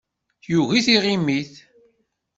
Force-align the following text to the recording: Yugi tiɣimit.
Yugi 0.51 0.79
tiɣimit. 0.85 1.53